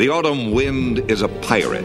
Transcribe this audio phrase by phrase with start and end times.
[0.00, 1.84] The autumn wind is a pirate.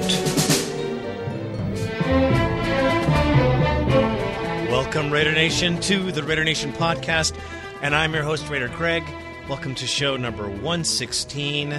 [4.71, 7.38] Welcome, Raider Nation, to the Raider Nation podcast.
[7.81, 9.04] And I'm your host, Raider Greg.
[9.49, 11.73] Welcome to show number 116.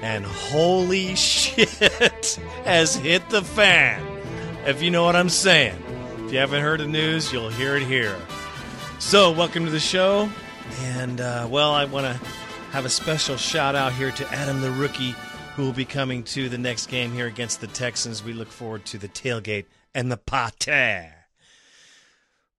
[0.00, 4.00] And holy shit has hit the fan.
[4.66, 5.74] If you know what I'm saying.
[6.24, 8.16] If you haven't heard the news, you'll hear it here.
[9.00, 10.30] So, welcome to the show.
[10.82, 12.26] And, uh, well, I want to
[12.70, 15.16] have a special shout out here to Adam the Rookie,
[15.54, 18.24] who will be coming to the next game here against the Texans.
[18.24, 21.12] We look forward to the tailgate and the pate.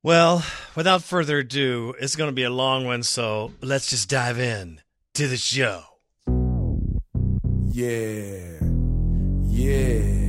[0.02, 0.46] Well,
[0.76, 4.80] without further ado, it's going to be a long one, so let's just dive in
[5.16, 5.84] to the show.
[7.66, 8.60] Yeah,
[9.44, 10.26] yeah.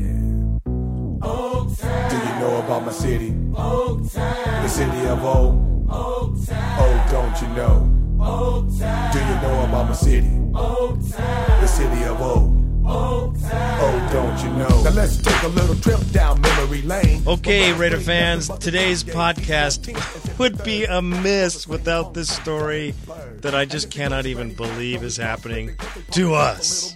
[1.22, 3.30] Oh do you know about my city?
[3.30, 5.62] The city of O.
[5.88, 8.05] Oh, don't you know?
[8.18, 10.28] Do you know about my city?
[10.52, 12.52] The city of O.
[12.88, 14.82] Oh, don't you know?
[14.84, 17.22] Now let's take a little trip down memory lane.
[17.26, 22.94] Okay, Raider fans, today's podcast would be amiss without this story
[23.42, 25.76] that I just cannot even believe is happening
[26.12, 26.94] to us.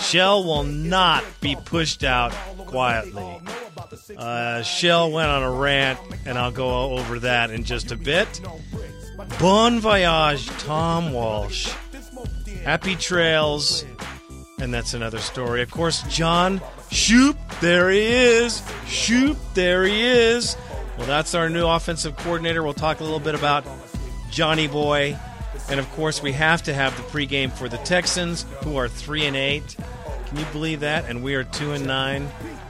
[0.00, 2.32] Shell will not be pushed out
[2.66, 3.40] quietly.
[4.16, 8.40] Uh, Shell went on a rant, and I'll go over that in just a bit.
[9.40, 11.72] Bon voyage, Tom Walsh.
[12.62, 13.84] Happy trails,
[14.60, 15.60] and that's another story.
[15.62, 18.62] Of course, John Shoop, there he is.
[18.86, 20.56] Shoop, there he is.
[20.96, 22.62] Well, that's our new offensive coordinator.
[22.62, 23.64] We'll talk a little bit about
[24.30, 25.18] Johnny Boy.
[25.68, 29.26] And of course, we have to have the pregame for the Texans, who are 3
[29.26, 29.76] and 8.
[30.26, 31.06] Can you believe that?
[31.08, 32.28] And we are 2 and 9.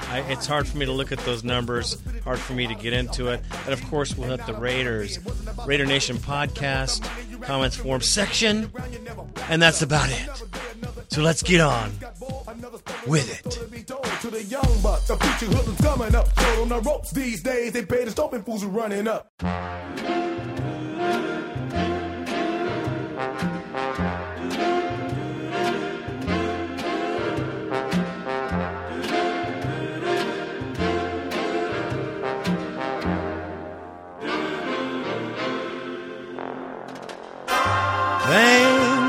[0.09, 1.97] I, it's hard for me to look at those numbers,
[2.29, 3.41] hard for me to get into it.
[3.65, 5.19] And of course, we'll hit the Raiders,
[5.65, 7.03] Raider Nation podcast,
[7.41, 8.71] comments form section,
[9.49, 10.29] and that's about it.
[11.09, 11.91] So let's get on
[13.07, 13.51] with it.
[13.51, 16.29] To the young buck, the future coming up.
[16.39, 19.33] Short on the ropes these days, they pay the stopping fools running up.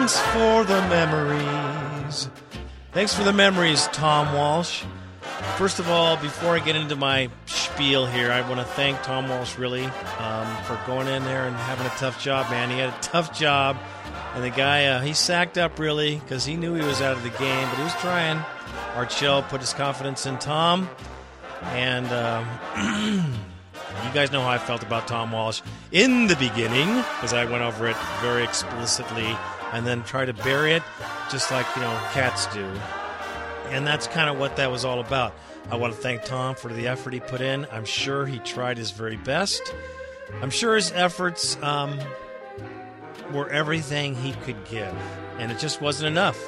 [0.09, 2.30] Thanks for the memories.
[2.94, 4.84] Thanks for the memories, Tom Walsh.
[5.56, 9.30] First of all, before I get into my spiel here, I want to thank Tom
[9.30, 12.72] Walsh really um, for going in there and having a tough job, man.
[12.72, 13.78] He had a tough job,
[14.34, 17.22] and the guy uh, he sacked up really because he knew he was out of
[17.22, 18.44] the game, but he was trying.
[18.96, 20.90] Art Shell put his confidence in Tom,
[21.66, 22.47] and um,
[24.08, 27.62] you guys know how I felt about Tom Walsh in the beginning because I went
[27.62, 29.38] over it very explicitly
[29.72, 30.84] and then try to bury it
[31.30, 32.66] just like you know cats do.
[33.69, 35.35] And that's kind of what that was all about.
[35.72, 37.68] I want to thank Tom for the effort he put in.
[37.72, 39.74] I'm sure he tried his very best.
[40.41, 42.00] I'm sure his efforts um,
[43.31, 44.96] were everything he could give,
[45.38, 46.44] and it just wasn't enough.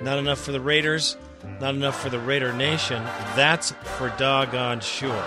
[0.00, 1.16] Not enough for the Raiders,
[1.60, 3.02] not enough for the Raider Nation.
[3.34, 5.24] That's for doggone sure.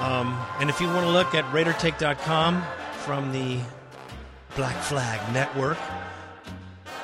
[0.00, 2.62] Um, and if you want to look at RaiderTake.com
[3.04, 3.60] from the
[4.56, 5.78] Black Flag Network,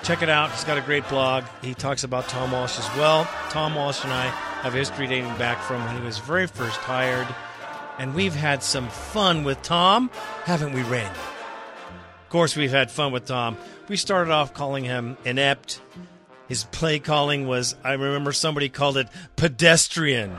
[0.03, 0.51] check it out.
[0.51, 1.45] He's got a great blog.
[1.63, 3.25] He talks about Tom Walsh as well.
[3.51, 4.27] Tom Walsh and I
[4.63, 7.27] have history dating back from when he was very first hired,
[7.99, 10.11] and we've had some fun with Tom,
[10.45, 11.19] haven't we, Randy?
[11.19, 13.57] Of course, we've had fun with Tom.
[13.89, 15.81] We started off calling him inept.
[16.49, 20.37] His play calling was, I remember somebody called it pedestrian.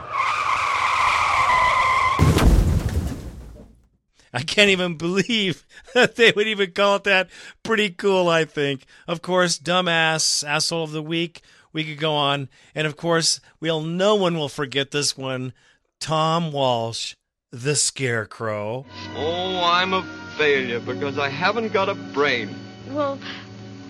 [4.33, 7.29] I can't even believe that they would even call it that.
[7.63, 8.85] Pretty cool, I think.
[9.07, 11.41] Of course, dumbass, asshole of the week.
[11.73, 12.49] We could go on.
[12.73, 15.53] And of course, we'll no one will forget this one.
[15.99, 17.15] Tom Walsh,
[17.51, 18.85] the Scarecrow.
[19.15, 20.03] Oh, I'm a
[20.37, 22.55] failure because I haven't got a brain.
[22.89, 23.19] Well,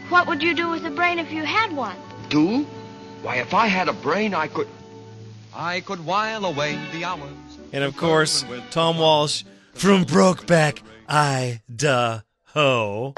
[0.10, 1.96] what would you do with a brain if you had one?
[2.30, 2.64] Do?
[3.22, 4.68] Why, if I had a brain, I could.
[5.54, 7.32] I could while away the hours.
[7.72, 9.44] And of course, Tom Walsh
[9.80, 13.14] from Brokeback Idaho.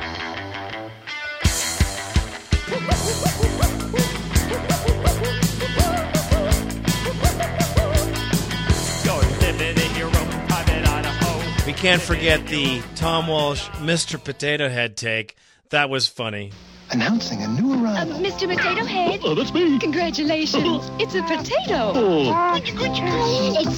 [11.68, 14.22] We can't forget the Tom Walsh Mr.
[14.22, 15.36] Potato Head take.
[15.70, 16.52] That was funny.
[16.90, 18.20] Announcing a new Uh, arrival.
[18.20, 18.50] Mr.
[18.54, 19.22] Potato Head?
[19.24, 19.80] Oh, that's me.
[19.80, 20.90] Congratulations.
[21.00, 21.94] It's a potato.
[21.96, 22.72] Oh, It's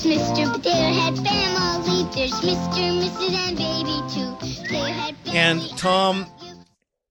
[0.06, 0.52] Mr.
[0.54, 1.93] Potato Head family.
[2.12, 5.32] There's Mr., Mrs., and baby too.
[5.32, 6.28] And Tom,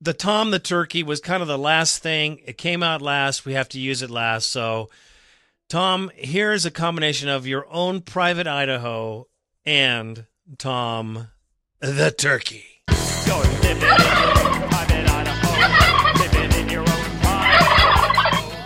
[0.00, 2.40] the Tom the Turkey was kind of the last thing.
[2.44, 3.44] It came out last.
[3.44, 4.50] We have to use it last.
[4.50, 4.90] So,
[5.68, 9.28] Tom, here's a combination of your own private Idaho
[9.64, 10.26] and
[10.58, 11.28] Tom
[11.80, 12.64] the Turkey.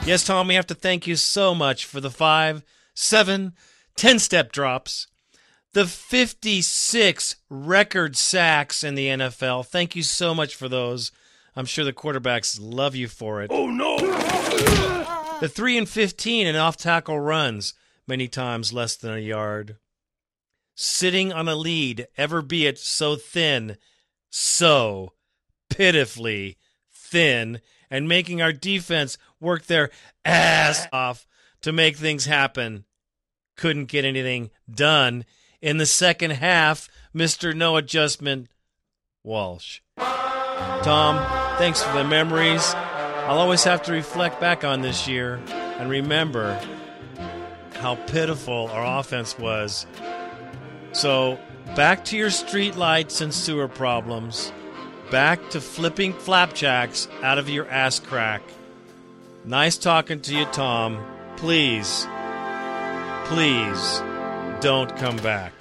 [0.06, 2.62] Yes, Tom, we have to thank you so much for the five,
[2.94, 3.54] seven,
[3.96, 5.08] ten step drops,
[5.76, 9.66] the 56 record sacks in the NFL.
[9.66, 11.12] Thank you so much for those.
[11.54, 13.50] I'm sure the quarterbacks love you for it.
[13.52, 13.98] Oh no!
[15.38, 17.74] The 3 and 15 in off tackle runs,
[18.08, 19.76] many times less than a yard.
[20.74, 23.76] Sitting on a lead, ever be it so thin,
[24.30, 25.12] so
[25.68, 26.56] pitifully
[26.90, 29.90] thin, and making our defense work their
[30.24, 31.26] ass off
[31.60, 32.86] to make things happen.
[33.58, 35.26] Couldn't get anything done.
[35.60, 37.54] In the second half, Mr.
[37.54, 38.48] No Adjustment
[39.24, 39.80] Walsh.
[39.96, 41.16] Tom,
[41.58, 42.74] thanks for the memories.
[42.74, 46.60] I'll always have to reflect back on this year and remember
[47.74, 49.86] how pitiful our offense was.
[50.92, 51.38] So,
[51.74, 54.52] back to your street lights and sewer problems.
[55.10, 58.42] Back to flipping flapjacks out of your ass crack.
[59.44, 61.04] Nice talking to you, Tom.
[61.36, 62.06] Please,
[63.26, 64.02] please
[64.60, 65.52] don't come back.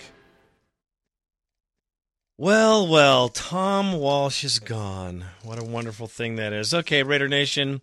[2.37, 5.25] Well, well, Tom Walsh is gone.
[5.43, 6.73] What a wonderful thing that is.
[6.73, 7.81] Okay, Raider Nation,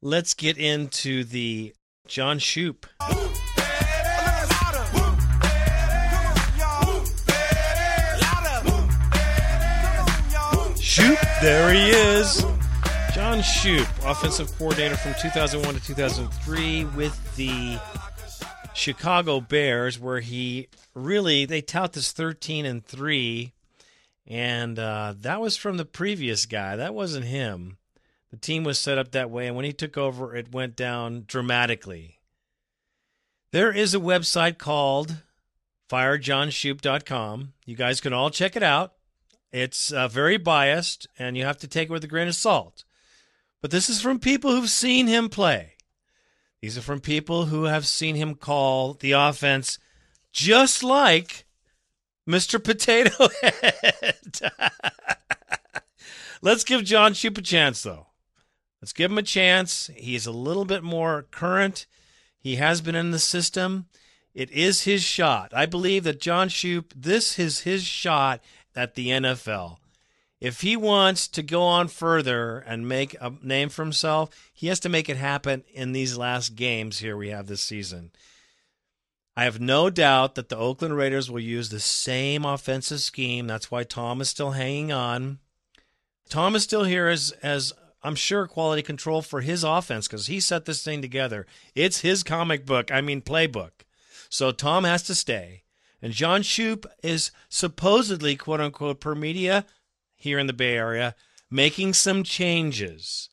[0.00, 1.74] let's get into the
[2.06, 2.86] John Shoop.
[10.80, 12.44] Shoop, there he is.
[13.12, 17.78] John Shoop, offensive coordinator from 2001 to 2003 with the
[18.74, 23.52] Chicago Bears, where he really they tout this 13 and three,
[24.26, 26.76] and uh, that was from the previous guy.
[26.76, 27.78] That wasn't him.
[28.30, 31.24] The team was set up that way, and when he took over, it went down
[31.26, 32.18] dramatically.
[33.52, 35.18] There is a website called
[35.88, 37.52] firejohnshoop.com.
[37.64, 38.94] You guys can all check it out.
[39.52, 42.82] It's uh, very biased, and you have to take it with a grain of salt.
[43.62, 45.73] But this is from people who've seen him play.
[46.64, 49.78] These are from people who have seen him call the offense
[50.32, 51.44] just like
[52.26, 52.58] Mr.
[52.58, 54.38] Potato Head.
[56.40, 58.06] Let's give John Shoop a chance, though.
[58.80, 59.90] Let's give him a chance.
[59.94, 61.84] He's a little bit more current.
[62.38, 63.84] He has been in the system.
[64.32, 65.52] It is his shot.
[65.54, 68.42] I believe that John Shoop, this is his shot
[68.74, 69.76] at the NFL.
[70.44, 74.78] If he wants to go on further and make a name for himself, he has
[74.80, 78.10] to make it happen in these last games here we have this season.
[79.34, 83.46] I have no doubt that the Oakland Raiders will use the same offensive scheme.
[83.46, 85.38] That's why Tom is still hanging on.
[86.28, 90.40] Tom is still here as as I'm sure quality control for his offense because he
[90.40, 91.46] set this thing together.
[91.74, 93.70] It's his comic book, I mean playbook.
[94.28, 95.62] So Tom has to stay.
[96.02, 99.64] And John Shoop is supposedly, quote unquote, per media
[100.24, 101.14] here in the Bay Area,
[101.50, 103.28] making some changes.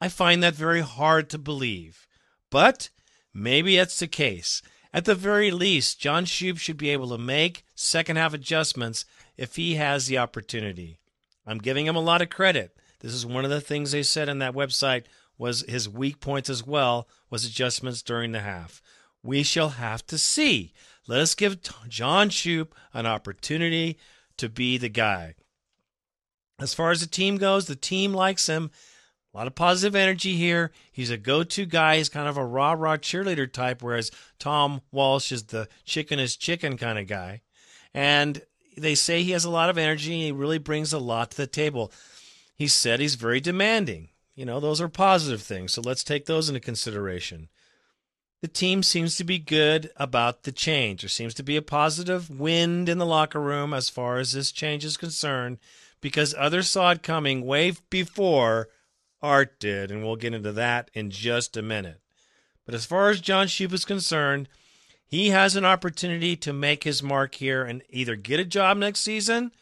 [0.00, 2.08] I find that very hard to believe.
[2.50, 2.88] But
[3.32, 4.62] maybe that's the case.
[4.92, 9.04] At the very least, John Shoop should be able to make second half adjustments
[9.36, 10.98] if he has the opportunity.
[11.46, 12.76] I'm giving him a lot of credit.
[13.00, 15.04] This is one of the things they said on that website
[15.38, 18.82] was his weak points as well was adjustments during the half.
[19.22, 20.72] We shall have to see.
[21.06, 23.98] Let us give John Shoop an opportunity
[24.38, 25.34] to be the guy.
[26.60, 28.70] As far as the team goes, the team likes him.
[29.32, 30.72] A lot of positive energy here.
[30.90, 31.96] He's a go to guy.
[31.96, 36.36] He's kind of a rah rah cheerleader type, whereas Tom Walsh is the chicken is
[36.36, 37.42] chicken kind of guy.
[37.94, 38.42] And
[38.76, 40.24] they say he has a lot of energy.
[40.24, 41.92] He really brings a lot to the table.
[42.56, 44.08] He said he's very demanding.
[44.34, 45.72] You know, those are positive things.
[45.72, 47.48] So let's take those into consideration
[48.40, 51.02] the team seems to be good about the change.
[51.02, 54.50] There seems to be a positive wind in the locker room as far as this
[54.50, 55.58] change is concerned
[56.00, 58.68] because others saw it coming way before
[59.22, 62.00] Art did, and we'll get into that in just a minute.
[62.64, 64.48] But as far as John Shoop is concerned,
[65.06, 69.00] he has an opportunity to make his mark here and either get a job next
[69.00, 69.52] season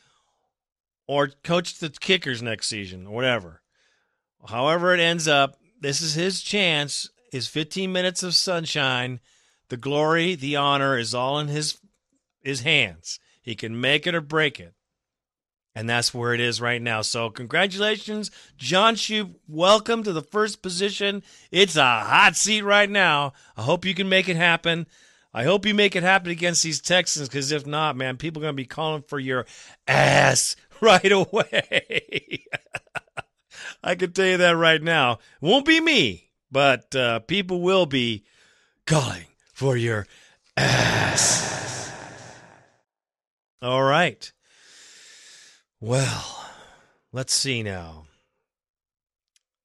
[1.07, 3.63] or coach the kickers next season or whatever.
[4.47, 9.21] However, it ends up, this is his chance his 15 minutes of sunshine,
[9.69, 11.79] the glory, the honor is all in his
[12.43, 13.19] his hands.
[13.43, 14.75] He can make it or break it.
[15.79, 17.03] And that's where it is right now.
[17.03, 19.39] So congratulations, John Shoop.
[19.47, 21.23] Welcome to the first position.
[21.53, 23.33] It's a hot seat right now.
[23.57, 24.89] I hope you can make it happen.
[25.33, 28.47] I hope you make it happen against these Texans, because if not, man, people are
[28.47, 29.47] going to be calling for your
[29.87, 32.45] ass right away.
[33.85, 35.13] I can tell you that right now.
[35.13, 38.25] It won't be me, but uh, people will be
[38.85, 40.09] calling for your
[40.57, 41.93] ass.
[43.63, 44.33] All right.
[45.81, 46.45] Well,
[47.13, 48.07] let's see now.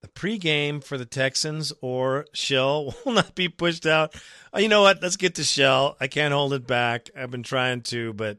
[0.04, 4.14] The pregame for the Texans or Shell will not be pushed out.
[4.54, 5.02] Oh, you know what?
[5.02, 5.98] Let's get to Shell.
[6.00, 7.10] I can't hold it back.
[7.18, 8.38] I've been trying to, but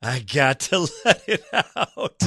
[0.00, 2.22] I got to let it out.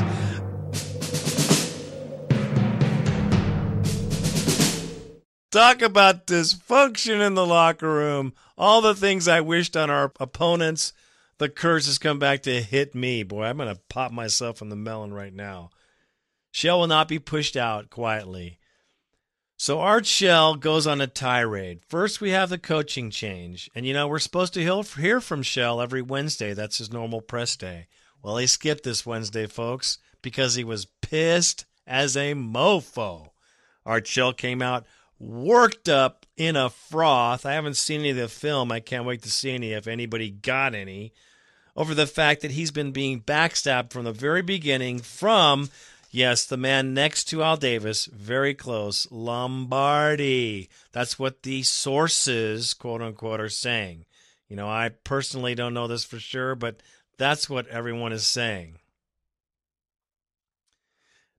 [5.51, 8.33] Talk about dysfunction in the locker room.
[8.57, 10.91] All the things I wished on our opponents.
[11.41, 13.23] The curse has come back to hit me.
[13.23, 15.71] Boy, I'm going to pop myself in the melon right now.
[16.51, 18.59] Shell will not be pushed out quietly.
[19.57, 21.79] So Art Shell goes on a tirade.
[21.89, 23.71] First, we have the coaching change.
[23.73, 26.53] And, you know, we're supposed to hear from Shell every Wednesday.
[26.53, 27.87] That's his normal press day.
[28.21, 33.29] Well, he skipped this Wednesday, folks, because he was pissed as a mofo.
[33.83, 34.85] Art Shell came out
[35.21, 37.45] worked up in a froth.
[37.45, 38.71] I haven't seen any of the film.
[38.71, 41.13] I can't wait to see any if anybody got any.
[41.75, 45.69] Over the fact that he's been being backstabbed from the very beginning from
[46.13, 50.67] Yes, the man next to Al Davis, very close, Lombardi.
[50.91, 54.03] That's what the sources, quote unquote, are saying.
[54.49, 56.83] You know, I personally don't know this for sure, but
[57.17, 58.79] that's what everyone is saying.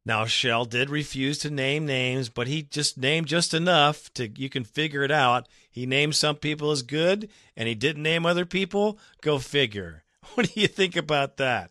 [0.07, 4.49] Now, Shell did refuse to name names, but he just named just enough to you
[4.49, 5.47] can figure it out.
[5.71, 8.99] He named some people as good, and he didn't name other people.
[9.21, 10.03] Go figure.
[10.35, 11.71] What do you think about that?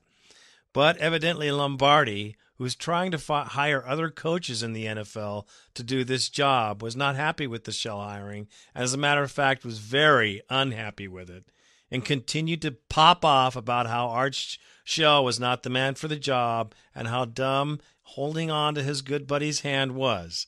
[0.73, 6.29] But evidently, Lombardi, who's trying to hire other coaches in the NFL to do this
[6.29, 8.47] job, was not happy with the Shell hiring.
[8.75, 11.45] As a matter of fact, was very unhappy with it
[11.89, 16.15] and continued to pop off about how Art Shell was not the man for the
[16.15, 20.47] job and how dumb holding on to his good buddy's hand was.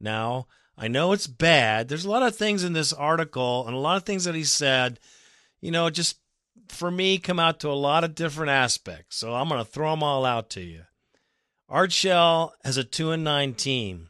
[0.00, 1.88] Now, I know it's bad.
[1.88, 4.44] There's a lot of things in this article and a lot of things that he
[4.44, 4.98] said,
[5.60, 6.16] you know, just
[6.70, 9.16] for me come out to a lot of different aspects.
[9.16, 10.82] So I'm going to throw them all out to you.
[11.68, 14.08] Art Shell has a 2 and 9 team.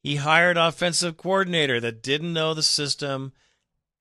[0.00, 3.32] He hired offensive coordinator that didn't know the system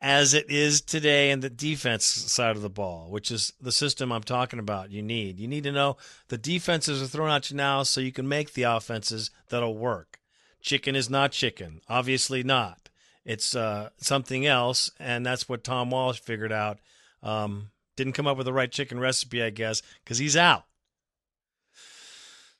[0.01, 4.11] as it is today in the defense side of the ball, which is the system
[4.11, 4.91] I'm talking about.
[4.91, 5.95] You need you need to know
[6.27, 10.19] the defenses are thrown at you now so you can make the offenses that'll work.
[10.61, 12.89] Chicken is not chicken, obviously not.
[13.23, 16.79] It's uh, something else, and that's what Tom Walsh figured out.
[17.23, 20.65] Um, didn't come up with the right chicken recipe, I guess, because he's out.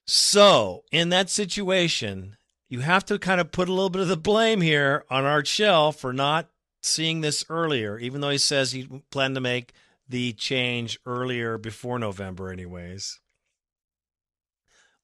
[0.06, 2.38] So, in that situation,
[2.70, 5.48] you have to kind of put a little bit of the blame here on Art
[5.48, 6.50] Shell for not
[6.82, 9.74] seeing this earlier, even though he says he planned to make
[10.08, 13.20] the change earlier before November, anyways.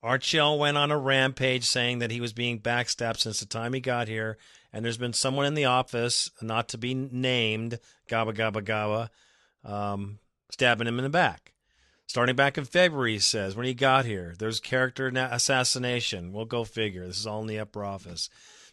[0.01, 3.73] Art Shell went on a rampage saying that he was being backstabbed since the time
[3.73, 4.37] he got here,
[4.71, 9.09] and there's been someone in the office, not to be named, Gaba Gaba Gaba,
[9.63, 10.19] um,
[10.51, 11.53] stabbing him in the back.
[12.07, 16.33] Starting back in February, he says, when he got here, there's character assassination.
[16.33, 17.05] We'll go figure.
[17.05, 18.29] This is all in the upper office.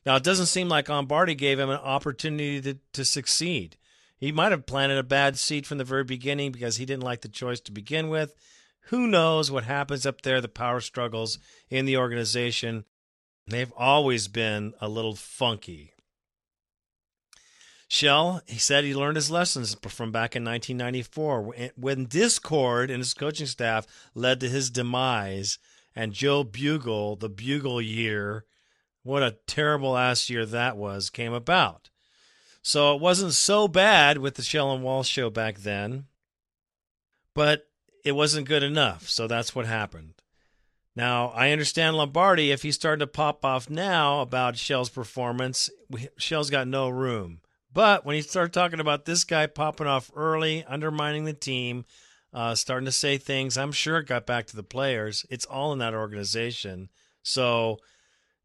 [0.07, 3.77] Now, it doesn't seem like Lombardi gave him an opportunity to, to succeed.
[4.17, 7.21] He might have planted a bad seed from the very beginning because he didn't like
[7.21, 8.35] the choice to begin with.
[8.87, 11.39] Who knows what happens up there, the power struggles
[11.69, 12.85] in the organization.
[13.47, 15.93] They've always been a little funky.
[17.89, 23.15] Shell, he said he learned his lessons from back in 1994 when discord in his
[23.15, 25.59] coaching staff led to his demise
[25.95, 28.45] and Joe Bugel, the Bugel year,
[29.03, 31.91] what a terrible ass year that was, came about.
[32.61, 36.07] So it wasn't so bad with the Shell and Walsh show back then,
[37.35, 37.69] but
[38.05, 39.09] it wasn't good enough.
[39.09, 40.15] So that's what happened.
[40.97, 45.71] Now, I understand Lombardi, if he's starting to pop off now about Shell's performance,
[46.17, 47.41] Shell's got no room.
[47.77, 51.85] But when he started talking about this guy popping off early, undermining the team,
[52.33, 55.27] uh, starting to say things, I'm sure it got back to the players.
[55.29, 56.89] It's all in that organization.
[57.23, 57.77] So,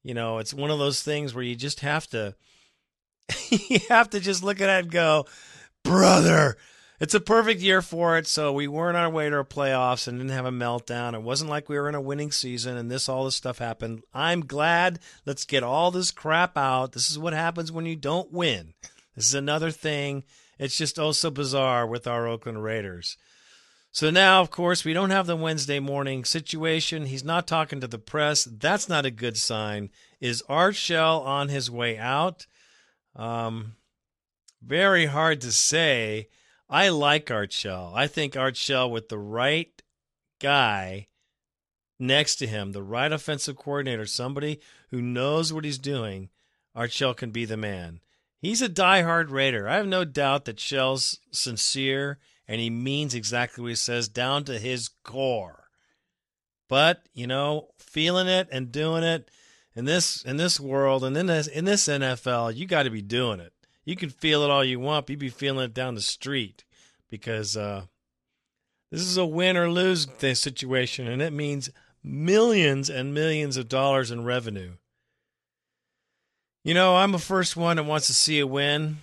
[0.04, 2.36] you know, it's one of those things where you just have to,
[3.50, 5.28] you have to just look at it and go,
[5.82, 6.58] brother,
[7.00, 8.28] it's a perfect year for it.
[8.28, 11.14] So we weren't on our way to our playoffs and didn't have a meltdown.
[11.14, 14.04] It wasn't like we were in a winning season and this all this stuff happened.
[14.14, 15.00] I'm glad.
[15.26, 16.92] Let's get all this crap out.
[16.92, 18.74] This is what happens when you don't win.
[19.16, 20.24] This is another thing.
[20.58, 23.18] It's just oh so bizarre with our Oakland Raiders.
[23.94, 27.08] So now, of course, we don't have the Wednesday morning situation.
[27.08, 28.46] He's not talking to the press.
[28.46, 29.90] That's not a good sign.
[30.22, 32.48] Is Art Shell on his way out?
[33.18, 33.74] Um,
[34.62, 36.30] very hard to say.
[36.70, 37.92] I like Art Shell.
[37.94, 39.82] I think Art Shell with the right
[40.40, 41.08] guy
[42.00, 46.30] next to him, the right offensive coordinator, somebody who knows what he's doing,
[46.74, 48.00] Art Shell can be the man.
[48.42, 49.70] He's a diehard Raider.
[49.70, 52.18] I have no doubt that Shell's sincere
[52.48, 55.70] and he means exactly what he says down to his core.
[56.68, 59.30] But, you know, feeling it and doing it
[59.76, 63.02] in this in this world and in this in this NFL, you got to be
[63.02, 63.54] doing it.
[63.86, 66.66] You can feel it all you want, but you be feeling it down the street
[67.10, 67.86] because uh,
[68.90, 71.70] this is a win or lose situation, and it means
[72.04, 74.74] millions and millions of dollars in revenue.
[76.64, 78.98] You know, I'm the first one that wants to see a win,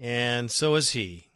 [0.00, 1.26] and so is he.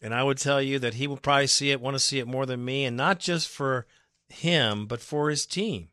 [0.00, 2.26] And I would tell you that he will probably see it, want to see it
[2.26, 3.86] more than me, and not just for
[4.30, 5.88] him, but for his team.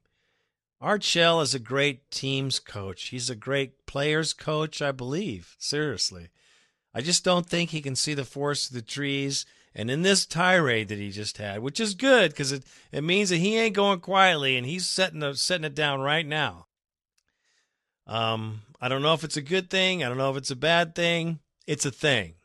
[0.80, 3.10] Art Shell is a great teams coach.
[3.10, 5.58] He's a great players coach, I believe.
[5.60, 6.30] Seriously.
[6.94, 9.46] I just don't think he can see the forest of the trees.
[9.76, 13.30] And in this tirade that he just had, which is good because it, it means
[13.30, 16.68] that he ain't going quietly and he's setting, the, setting it down right now.
[18.08, 20.04] Um, I don't know if it's a good thing.
[20.04, 21.40] I don't know if it's a bad thing.
[21.66, 22.36] It's a thing.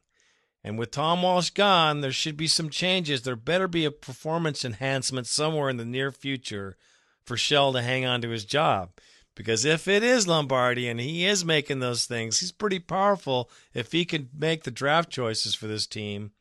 [0.64, 3.22] And with Tom Walsh gone, there should be some changes.
[3.22, 6.76] There better be a performance enhancement somewhere in the near future
[7.24, 8.90] for Shell to hang on to his job.
[9.34, 13.92] Because if it is Lombardi and he is making those things, he's pretty powerful if
[13.92, 16.32] he can make the draft choices for this team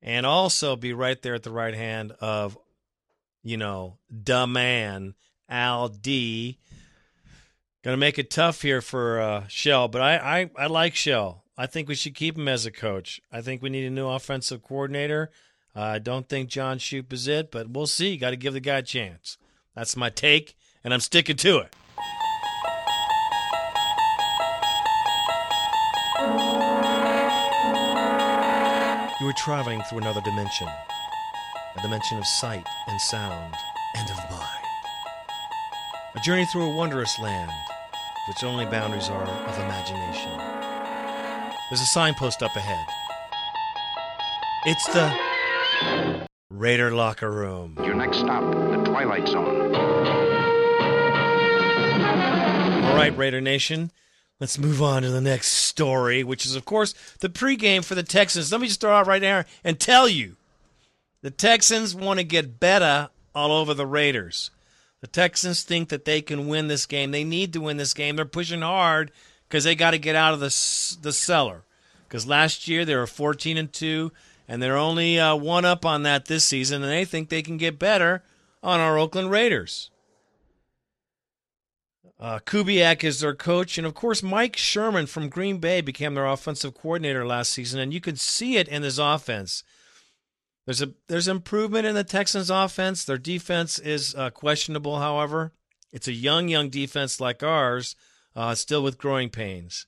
[0.00, 2.56] and also be right there at the right hand of,
[3.42, 5.14] you know, the man,
[5.48, 6.58] Al D
[7.82, 11.44] Going to make it tough here for uh, Shell, but I, I, I like Shell.
[11.56, 13.22] I think we should keep him as a coach.
[13.32, 15.30] I think we need a new offensive coordinator.
[15.74, 18.18] Uh, I don't think John Shoop is it, but we'll see.
[18.18, 19.38] Got to give the guy a chance.
[19.74, 21.74] That's my take, and I'm sticking to it.
[29.22, 33.54] You are traveling through another dimension, a dimension of sight and sound
[33.96, 34.64] and of mind.
[36.14, 37.50] A journey through a wondrous land
[38.30, 40.30] its only boundaries are of imagination.
[41.68, 42.86] There's a signpost up ahead.
[44.66, 47.76] It's the Raider Locker Room.
[47.82, 49.74] Your next stop, the Twilight Zone.
[52.84, 53.90] All right, Raider Nation.
[54.38, 58.02] Let's move on to the next story, which is, of course, the pregame for the
[58.02, 58.52] Texans.
[58.52, 60.36] Let me just throw out right there and tell you
[61.22, 64.50] the Texans want to get better all over the Raiders.
[65.00, 67.10] The Texans think that they can win this game.
[67.10, 68.16] They need to win this game.
[68.16, 69.10] They're pushing hard
[69.48, 71.64] because they got to get out of the the cellar.
[72.06, 74.12] Because last year they were 14 and two,
[74.48, 77.56] and they're only uh, one up on that this season, and they think they can
[77.56, 78.22] get better
[78.62, 79.90] on our Oakland Raiders.
[82.18, 86.26] Uh, Kubiak is their coach, and of course Mike Sherman from Green Bay became their
[86.26, 89.64] offensive coordinator last season, and you can see it in his offense.
[90.66, 93.04] There's a there's improvement in the Texans' offense.
[93.04, 95.52] Their defense is uh, questionable, however.
[95.92, 97.96] It's a young, young defense like ours,
[98.36, 99.86] uh, still with growing pains.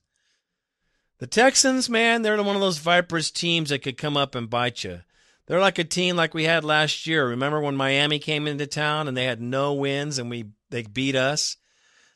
[1.18, 4.82] The Texans, man, they're one of those Vipers teams that could come up and bite
[4.82, 5.02] you.
[5.46, 7.28] They're like a team like we had last year.
[7.28, 11.14] Remember when Miami came into town and they had no wins and we they beat
[11.14, 11.56] us?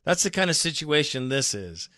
[0.04, 1.88] That's the kind of situation this is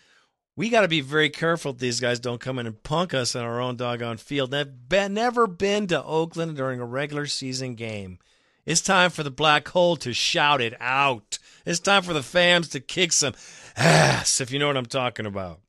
[0.59, 3.39] we got to be very careful these guys don't come in and punk us in
[3.39, 4.51] our own doggone field.
[4.51, 8.19] They've been, never been to Oakland during a regular season game.
[8.65, 11.39] It's time for the black hole to shout it out.
[11.65, 13.35] It's time for the fans to kick some
[13.77, 15.61] ass, if you know what I'm talking about.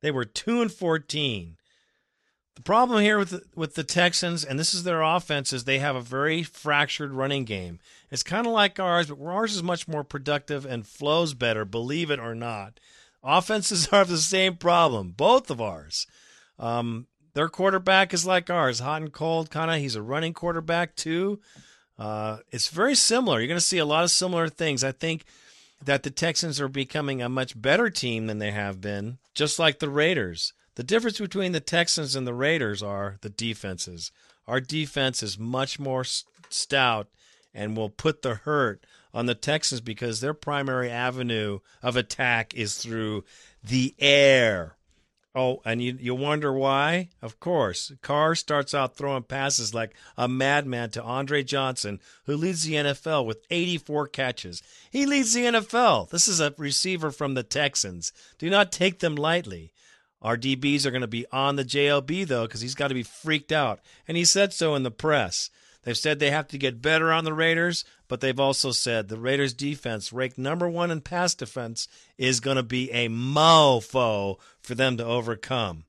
[0.00, 1.56] They were two and fourteen.
[2.54, 5.80] The problem here with the, with the Texans, and this is their offense, is they
[5.80, 7.80] have a very fractured running game.
[8.12, 12.12] It's kind of like ours, but ours is much more productive and flows better, believe
[12.12, 12.78] it or not.
[13.24, 16.06] Offenses have the same problem, both of ours.
[16.58, 19.78] Um, their quarterback is like ours, hot and cold, kind of.
[19.78, 21.40] He's a running quarterback too.
[21.98, 23.40] Uh, it's very similar.
[23.40, 24.84] You're going to see a lot of similar things.
[24.84, 25.24] I think
[25.84, 29.78] that the Texans are becoming a much better team than they have been, just like
[29.78, 30.52] the Raiders.
[30.76, 34.10] The difference between the Texans and the Raiders are the defenses.
[34.46, 36.04] Our defense is much more
[36.50, 37.08] stout
[37.52, 42.76] and will put the hurt on the Texans because their primary avenue of attack is
[42.76, 43.24] through
[43.62, 44.76] the air.
[45.36, 47.08] Oh, and you you wonder why?
[47.20, 52.62] Of course, Carr starts out throwing passes like a madman to Andre Johnson, who leads
[52.62, 54.62] the NFL with 84 catches.
[54.90, 56.10] He leads the NFL.
[56.10, 58.12] This is a receiver from the Texans.
[58.38, 59.72] Do not take them lightly.
[60.22, 63.02] Our DBs are going to be on the JLB though, because he's got to be
[63.02, 65.50] freaked out, and he said so in the press.
[65.84, 69.18] They've said they have to get better on the Raiders, but they've also said the
[69.18, 74.74] Raiders defense, ranked number one in pass defense, is going to be a mofo for
[74.74, 75.84] them to overcome.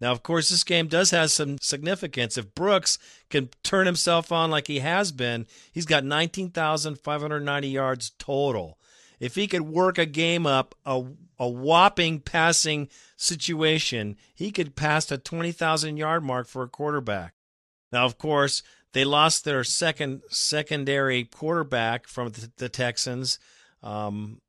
[0.00, 2.36] Now, of course, this game does have some significance.
[2.36, 2.98] If Brooks
[3.30, 8.78] can turn himself on like he has been, he's got 19,590 yards total.
[9.18, 11.04] If he could work a game up, a,
[11.38, 17.34] a whopping passing situation, he could pass the 20,000 yard mark for a quarterback.
[17.90, 23.38] Now, of course, they lost their second secondary quarterback from the, Texans,
[23.82, 24.40] um,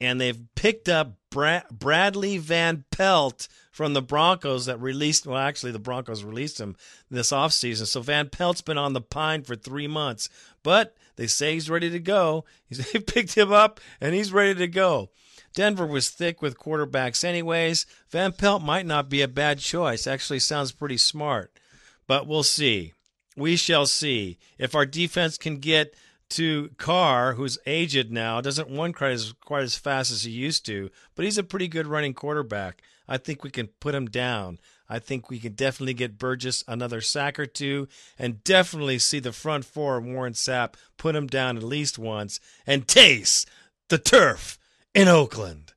[0.00, 5.26] and they've picked up Brad, Bradlee Van Pelt from the Broncos that released.
[5.26, 6.76] Well, actually, the Broncos released him
[7.10, 7.86] this offseason.
[7.86, 10.28] So Van Pelt's been on the pine for three months,
[10.62, 12.44] but they say he's ready to go.
[12.70, 15.10] They picked him up and he's ready to go.
[15.54, 17.84] Denver was thick with quarterbacks, anyways.
[18.10, 20.06] Van Pelt might not be a bad choice.
[20.06, 21.58] Actually, sounds pretty smart,
[22.06, 22.94] but we'll see.
[23.36, 25.94] We shall see if our defense can get
[26.30, 30.64] to Carr, who's aged now, doesn't run quite as quite as fast as he used
[30.66, 32.82] to, but he's a pretty good running quarterback.
[33.06, 34.58] I think we can put him down.
[34.88, 39.32] I think we can definitely get Burgess another sack or two, and definitely see the
[39.32, 43.48] front four of Warren Sapp put him down at least once and taste
[43.88, 44.58] the turf
[44.94, 45.72] in Oakland.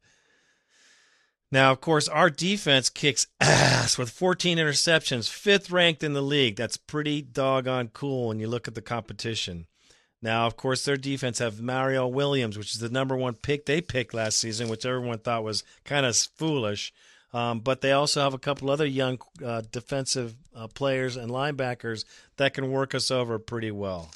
[1.56, 6.58] Now, of course, our defense kicks ass with 14 interceptions, fifth ranked in the league.
[6.58, 9.66] That's pretty doggone cool when you look at the competition.
[10.22, 13.80] Now, of course, their defense have Mario Williams, which is the number one pick they
[13.80, 16.92] picked last season, which everyone thought was kind of foolish.
[17.32, 22.04] Um, but they also have a couple other young uh, defensive uh, players and linebackers
[22.36, 24.12] that can work us over pretty well.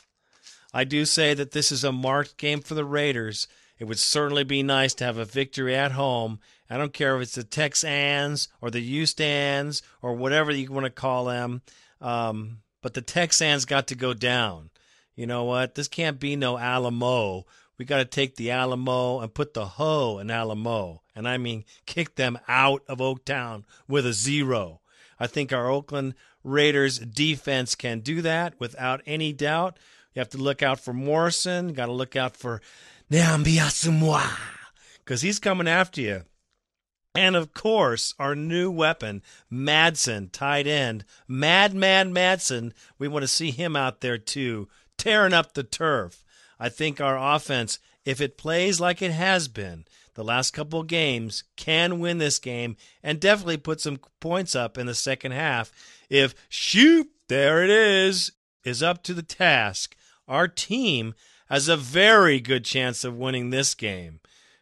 [0.73, 3.47] I do say that this is a marked game for the Raiders.
[3.79, 6.41] It would certainly be nice to have a victory at home.
[6.69, 10.91] I don't care if it's the Texans or the Houstons or whatever you want to
[10.91, 11.61] call them,
[12.01, 14.69] um, but the Texans got to go down.
[15.15, 15.75] You know what?
[15.75, 17.45] This can't be no Alamo
[17.79, 21.01] we got to take the Alamo and put the hoe in Alamo.
[21.15, 24.81] And I mean, kick them out of Oaktown with a zero.
[25.17, 29.79] I think our Oakland Raiders defense can do that without any doubt.
[30.13, 31.71] You have to look out for Morrison.
[31.71, 32.61] Got to look out for
[33.09, 34.37] Nnamdi Asomugha
[34.97, 36.23] because he's coming after you.
[37.15, 41.05] And of course, our new weapon, Madsen, tight end.
[41.27, 42.73] Mad Man Madsen.
[42.97, 44.67] We want to see him out there too,
[44.97, 46.23] tearing up the turf.
[46.59, 50.87] I think our offense, if it plays like it has been the last couple of
[50.87, 55.71] games, can win this game and definitely put some points up in the second half.
[56.09, 59.95] If shoot, there it is, is up to the task,
[60.27, 61.15] our team
[61.47, 64.19] has a very good chance of winning this game.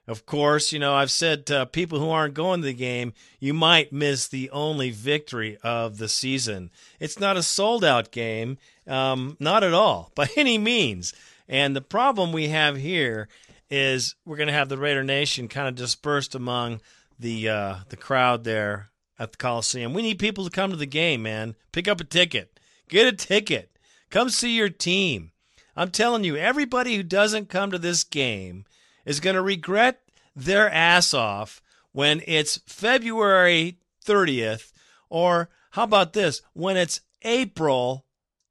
[0.07, 3.53] Of course, you know, I've said to people who aren't going to the game, you
[3.53, 6.71] might miss the only victory of the season.
[6.97, 11.13] It's not a sold out game, um, not at all, by any means.
[11.49, 13.27] And the problem we have here
[13.69, 16.79] is we're going to have the Raider Nation kind of dispersed among
[17.19, 19.93] the uh, the crowd there at the Coliseum.
[19.93, 21.55] We need people to come to the game, man.
[21.73, 22.59] Pick up a ticket.
[22.87, 23.71] Get a ticket.
[24.09, 25.31] Come see your team.
[25.75, 28.65] I'm telling you, everybody who doesn't come to this game
[29.07, 30.01] is going to regret
[30.35, 31.61] their ass off
[31.93, 34.71] when it's February 30th,
[35.09, 38.05] or how about this, when it's April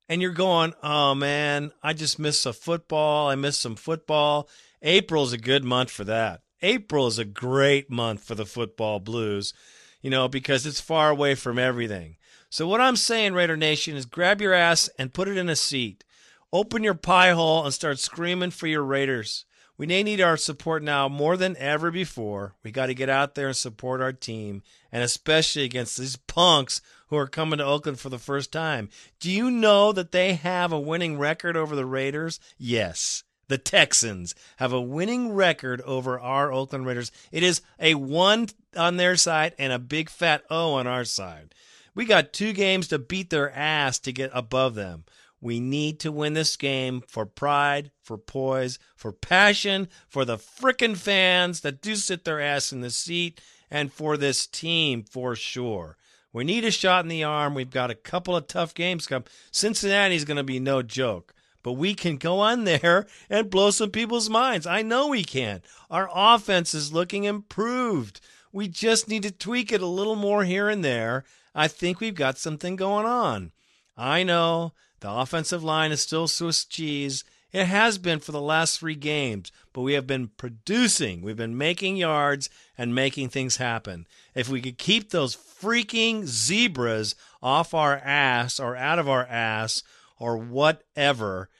[0.08, 3.28] and you're going, oh man, I just missed a football.
[3.28, 4.48] I missed some football.
[4.82, 6.40] April's a good month for that.
[6.62, 9.52] April is a great month for the football blues,
[10.00, 12.16] you know, because it's far away from everything.
[12.48, 15.56] So, what I'm saying, Raider Nation, is grab your ass and put it in a
[15.56, 16.04] seat.
[16.52, 19.44] Open your pie hole and start screaming for your Raiders.
[19.78, 22.54] We may need our support now more than ever before.
[22.62, 26.80] We got to get out there and support our team, and especially against these punks
[27.08, 28.88] who are coming to Oakland for the first time.
[29.20, 32.40] Do you know that they have a winning record over the Raiders?
[32.56, 33.22] Yes.
[33.48, 37.12] The Texans have a winning record over our Oakland Raiders.
[37.30, 41.54] It is a one on their side and a big fat O on our side.
[41.94, 45.04] We got two games to beat their ass to get above them.
[45.46, 50.96] We need to win this game for pride, for poise, for passion, for the frickin'
[50.96, 55.98] fans that do sit their ass in the seat, and for this team for sure.
[56.32, 57.54] We need a shot in the arm.
[57.54, 59.22] We've got a couple of tough games come.
[59.52, 61.32] Cincinnati's going to be no joke.
[61.62, 64.66] But we can go on there and blow some people's minds.
[64.66, 65.62] I know we can.
[65.88, 68.20] Our offense is looking improved.
[68.50, 71.22] We just need to tweak it a little more here and there.
[71.54, 73.52] I think we've got something going on.
[73.96, 74.72] I know
[75.06, 77.22] the offensive line is still Swiss cheese.
[77.52, 81.22] It has been for the last three games, but we have been producing.
[81.22, 84.08] We've been making yards and making things happen.
[84.34, 89.84] If we could keep those freaking zebras off our ass or out of our ass
[90.18, 91.50] or whatever,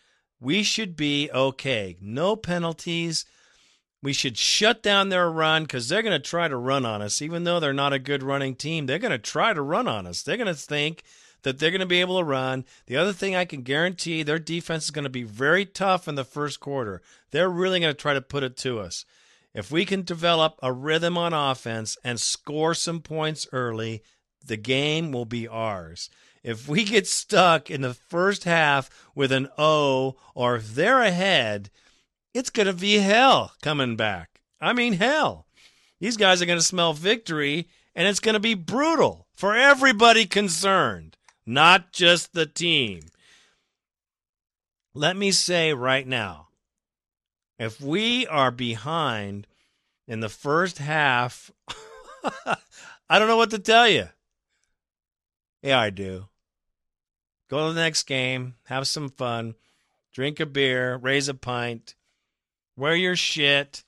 [0.41, 1.97] we should be okay.
[2.01, 3.27] No penalties.
[4.03, 7.23] We should shut down their run because they're going to try to run on us.
[7.23, 10.05] Even though they're not a good running team, they're going to try to run on
[10.05, 10.25] us.
[10.25, 11.05] They're going to think
[11.47, 12.65] that they're going to be able to run.
[12.87, 16.17] The other thing I can guarantee their defense is going to be very tough in
[16.17, 17.03] the first quarter.
[17.31, 19.05] They're really going to try to put it to us.
[19.55, 24.03] If we can develop a rhythm on offense and score some points early,
[24.45, 26.11] the game will be ours.
[26.43, 31.71] If we get stuck in the first half with an O or if they're ahead,
[32.35, 34.41] it's going to be hell coming back.
[34.61, 35.47] I mean, hell.
[36.01, 40.27] These guys are going to smell victory, and it's going to be brutal for everybody
[40.27, 41.16] concerned,
[41.47, 43.01] not just the team.
[44.93, 46.47] Let me say right now
[47.59, 49.47] if we are behind
[50.07, 51.51] in the first half,
[53.09, 54.09] I don't know what to tell you.
[55.63, 56.27] Yeah, I do.
[57.49, 59.55] Go to the next game, have some fun,
[60.13, 61.95] drink a beer, raise a pint,
[62.77, 63.85] wear your shit,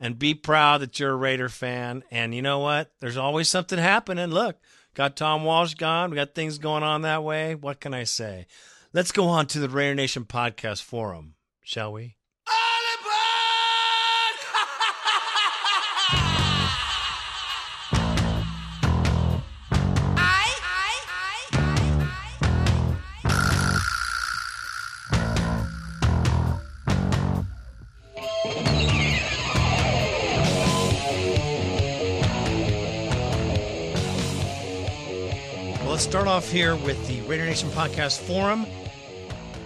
[0.00, 2.02] and be proud that you're a Raider fan.
[2.10, 2.90] And you know what?
[3.00, 4.30] There's always something happening.
[4.30, 4.56] Look,
[5.00, 6.10] got Tom Walsh gone.
[6.10, 7.54] We got things going on that way.
[7.54, 8.46] What can I say?
[8.92, 12.16] Let's go on to the Raider Nation podcast forum, shall we?
[36.40, 38.64] Off here with the Raider Nation podcast forum.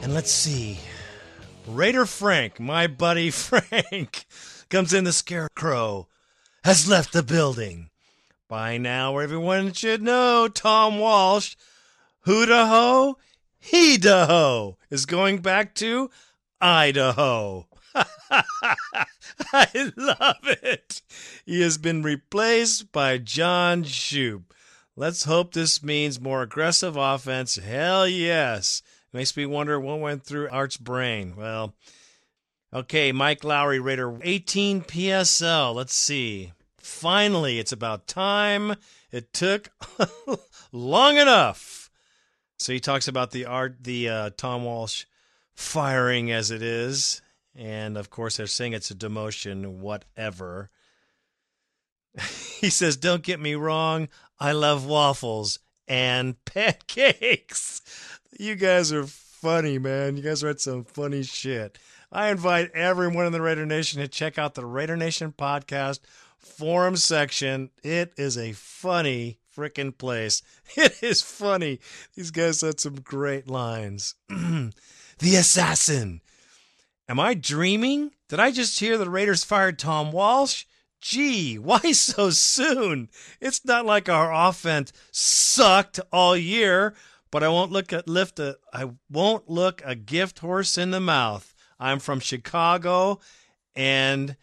[0.02, 0.80] And let's see.
[1.68, 4.26] Raider Frank, my buddy Frank,
[4.70, 6.08] comes in the scarecrow,
[6.64, 7.90] has left the building.
[8.48, 11.54] By now, everyone should know Tom Walsh,
[12.22, 13.18] who da ho,
[13.56, 16.10] he da ho, is going back to
[16.60, 17.68] Idaho.
[19.52, 21.02] I love it.
[21.46, 24.53] He has been replaced by John Shoop.
[24.96, 27.57] Let's hope this means more aggressive offense.
[27.57, 28.80] Hell yes.
[29.12, 31.35] Makes me wonder what went through Art's brain.
[31.37, 31.74] Well,
[32.72, 35.74] okay, Mike Lowry, Raider 18 PSL.
[35.74, 36.52] Let's see.
[36.78, 38.76] Finally, it's about time.
[39.11, 39.70] It took
[40.72, 41.90] long enough.
[42.59, 45.07] So he talks about the art, the uh, Tom Walsh
[45.54, 47.20] firing as it is,
[47.54, 49.78] and of course they're saying it's a demotion.
[49.78, 50.70] Whatever.
[52.61, 54.09] he says, "Don't get me wrong.
[54.38, 57.83] I love waffles and pancakes.
[58.38, 60.16] You guys are funny, man.
[60.16, 61.79] You guys write some funny shit.
[62.11, 66.00] I invite everyone in the Raider Nation to check out the Raider Nation podcast
[66.38, 67.70] forum section.
[67.83, 70.42] It is a funny freaking place.
[70.77, 71.79] It is funny.
[72.14, 74.14] These guys had some great lines.
[74.29, 74.72] the
[75.22, 76.20] assassin.
[77.09, 78.12] Am I dreaming?
[78.29, 80.64] Did I just hear the Raiders fired Tom Walsh?
[81.04, 83.10] Gee, why so soon?
[83.38, 86.94] It's not like our offense sucked all year,
[87.30, 91.00] but I won't look at lift a I won't look a gift horse in the
[91.00, 91.54] mouth.
[91.78, 93.20] I'm from Chicago,
[93.76, 94.36] and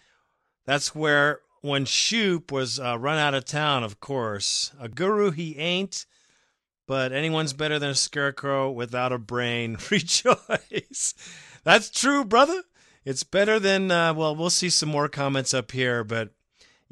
[0.64, 4.72] that's where when Shoop was uh, run out of town, of course.
[4.80, 6.06] A guru he ain't,
[6.86, 9.80] but anyone's better than a scarecrow without a brain.
[9.90, 11.16] Rejoice.
[11.64, 12.62] That's true, brother.
[13.04, 16.30] It's better than uh, well, we'll see some more comments up here, but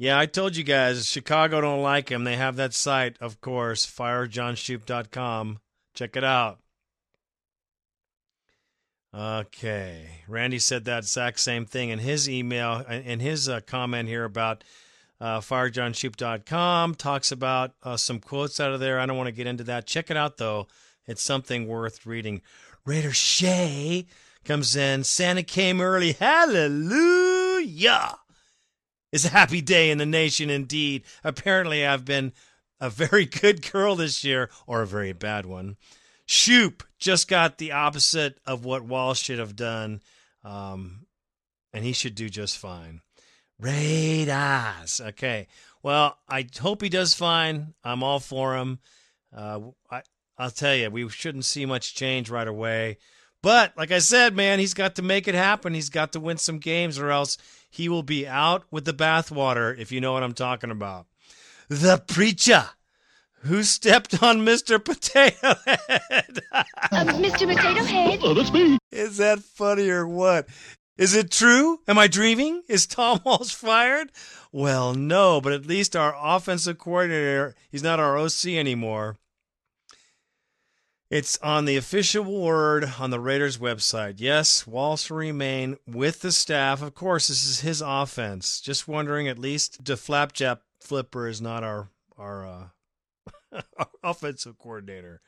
[0.00, 2.24] yeah, I told you guys, Chicago don't like him.
[2.24, 5.60] They have that site, of course, firejohnshoop.com.
[5.92, 6.58] Check it out.
[9.14, 10.22] Okay.
[10.26, 14.64] Randy said that exact same thing in his email, in his uh, comment here about
[15.20, 16.94] uh, firejohnshoop.com.
[16.94, 18.98] Talks about uh, some quotes out of there.
[18.98, 19.86] I don't want to get into that.
[19.86, 20.66] Check it out, though.
[21.06, 22.40] It's something worth reading.
[22.86, 24.06] Raider Shay
[24.46, 25.04] comes in.
[25.04, 26.12] Santa came early.
[26.12, 28.16] Hallelujah.
[29.12, 31.04] It's a happy day in the nation indeed.
[31.24, 32.32] Apparently, I've been
[32.80, 35.76] a very good girl this year, or a very bad one.
[36.26, 40.00] Shoop just got the opposite of what Walsh should have done,
[40.44, 41.06] um,
[41.72, 43.00] and he should do just fine.
[43.58, 45.00] Raiders.
[45.00, 45.48] Okay.
[45.82, 47.74] Well, I hope he does fine.
[47.82, 48.78] I'm all for him.
[49.34, 50.02] Uh, I,
[50.38, 52.98] I'll tell you, we shouldn't see much change right away.
[53.42, 55.74] But like I said, man, he's got to make it happen.
[55.74, 57.38] He's got to win some games, or else
[57.70, 61.06] he will be out with the bathwater, if you know what I'm talking about.
[61.68, 62.66] The preacher
[63.42, 64.82] who stepped on Mr.
[64.84, 66.40] Potato Head.
[66.52, 66.64] Uh,
[67.14, 67.48] Mr.
[67.48, 68.20] Potato Head.
[68.22, 68.78] Oh, that's me.
[68.92, 70.46] Is that funny or what?
[70.98, 71.80] Is it true?
[71.88, 72.62] Am I dreaming?
[72.68, 74.12] Is Tom Walsh fired?
[74.52, 79.16] Well, no, but at least our offensive coordinator, he's not our OC anymore.
[81.10, 84.14] It's on the official word on the Raiders website.
[84.18, 86.82] Yes, Walsh will remain with the staff.
[86.82, 88.60] Of course, this is his offense.
[88.60, 92.64] Just wondering, at least the flapjack flipper is not our our, uh,
[93.76, 95.20] our offensive coordinator.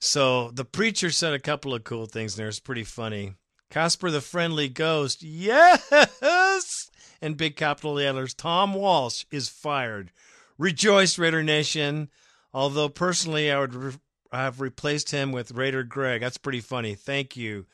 [0.00, 2.48] So the preacher said a couple of cool things there.
[2.48, 3.34] It's pretty funny.
[3.70, 6.90] Casper the Friendly Ghost, yes!
[7.20, 10.12] And big capital letters, Tom Walsh is fired.
[10.56, 12.08] Rejoice, Raider Nation.
[12.54, 13.92] Although personally, I would re-
[14.32, 16.20] have replaced him with Raider Greg.
[16.20, 16.94] That's pretty funny.
[16.94, 17.66] Thank you,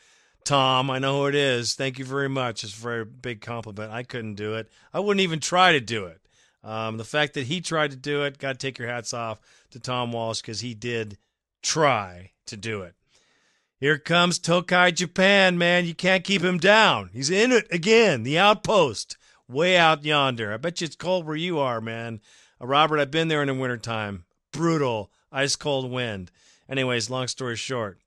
[0.45, 0.91] Tom.
[0.91, 1.75] I know who it is.
[1.75, 2.65] Thank you very much.
[2.65, 3.93] It's a very big compliment.
[3.93, 4.71] I couldn't do it.
[4.93, 6.21] I wouldn't even try to do it.
[6.63, 9.39] Um, the fact that he tried to do it, got to take your hats off
[9.71, 11.19] to Tom Walsh because he did
[11.63, 12.95] try to do it.
[13.79, 15.85] Here comes Tokai Japan, man.
[15.85, 17.11] You can't keep him down.
[17.13, 18.23] He's in it again.
[18.23, 20.55] The outpost, way out yonder.
[20.55, 22.21] I bet you it's cold where you are, man.
[22.61, 24.25] Uh, Robert, I've been there in the wintertime.
[24.53, 26.31] Brutal, ice cold wind.
[26.69, 27.99] Anyways, long story short.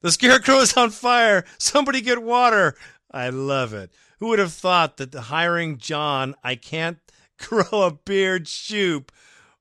[0.00, 1.44] The scarecrow is on fire.
[1.58, 2.74] Somebody get water.
[3.10, 3.92] I love it.
[4.18, 6.98] Who would have thought that the hiring John, I can't
[7.38, 9.12] grow a beard shoop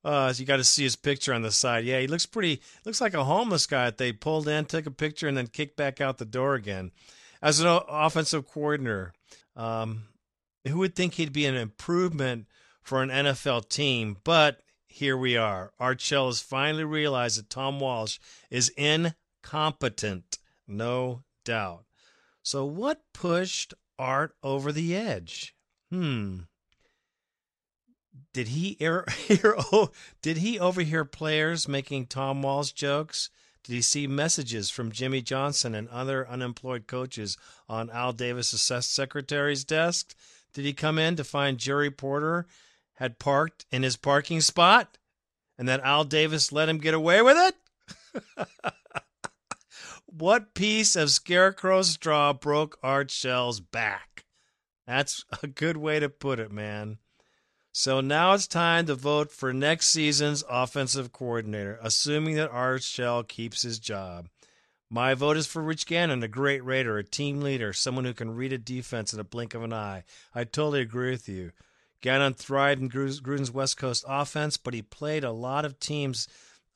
[0.03, 1.86] uh, so you got to see his picture on the side.
[1.86, 2.62] Yeah, he looks pretty.
[2.86, 5.77] Looks like a homeless guy that they pulled in, took a picture, and then kicked
[5.77, 6.91] back out the door again.
[7.41, 9.13] As an offensive coordinator,
[9.56, 10.03] um,
[10.67, 12.47] who would think he'd be an improvement
[12.82, 14.17] for an NFL team?
[14.23, 14.62] But
[14.93, 15.71] here we are.
[15.79, 21.86] Art Shell has finally realized that Tom Walsh is incompetent, no doubt.
[22.43, 25.56] So what pushed Art over the edge?
[25.89, 26.41] Hmm
[28.34, 33.29] did he hear, hear oh, did he overhear players making Tom Walsh jokes?
[33.63, 37.38] Did he see messages from Jimmy Johnson and other unemployed coaches
[37.69, 40.13] on Al Davis's secretary's desk?
[40.53, 42.45] Did he come in to find Jerry Porter
[42.95, 44.97] had parked in his parking spot
[45.58, 48.27] and that Al Davis let him get away with it?
[50.06, 54.25] what piece of scarecrow straw broke Art Shell's back?
[54.86, 56.97] That's a good way to put it, man.
[57.71, 63.23] So now it's time to vote for next season's offensive coordinator, assuming that Art Shell
[63.23, 64.29] keeps his job.
[64.91, 68.36] My vote is for Rich Gannon, a great raider, a team leader, someone who can
[68.36, 70.03] read a defense in a blink of an eye.
[70.36, 71.51] I totally agree with you.
[72.03, 76.27] Gannon thrived in Gruden's West Coast offense, but he played a lot of teams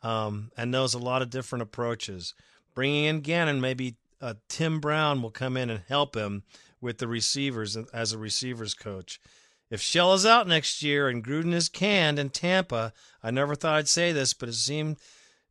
[0.01, 2.33] um, and knows a lot of different approaches.
[2.73, 6.43] Bringing in Gannon, maybe uh, Tim Brown will come in and help him
[6.79, 9.19] with the receivers as a receivers coach.
[9.69, 13.75] If Shell is out next year and Gruden is canned in Tampa, I never thought
[13.75, 14.95] I'd say this, but it seemed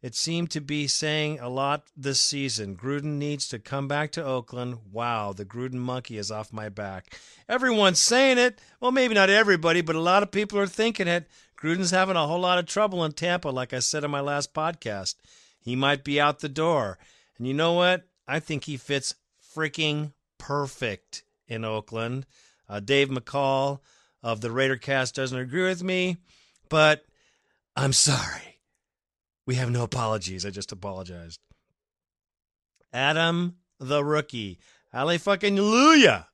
[0.02, 2.76] it seemed to be saying a lot this season.
[2.76, 4.78] Gruden needs to come back to Oakland.
[4.92, 7.16] Wow, the Gruden monkey is off my back.
[7.48, 8.60] Everyone's saying it.
[8.80, 11.28] Well, maybe not everybody, but a lot of people are thinking it.
[11.58, 14.52] Gruden's having a whole lot of trouble in Tampa, like I said in my last
[14.52, 15.16] podcast.
[15.58, 16.98] He might be out the door.
[17.38, 18.04] And you know what?
[18.28, 19.14] I think he fits
[19.54, 22.26] freaking perfect in Oakland.
[22.68, 23.80] Uh, Dave McCall,
[24.26, 26.16] of the Raider cast doesn't agree with me,
[26.68, 27.04] but
[27.76, 28.55] I'm sorry.
[29.46, 30.44] We have no apologies.
[30.44, 31.38] I just apologized.
[32.92, 34.58] Adam the rookie.
[34.92, 36.28] Alley fucking Hallelujah.